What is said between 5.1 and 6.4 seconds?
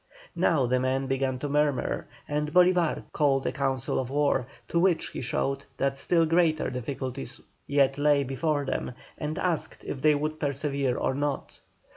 showed that still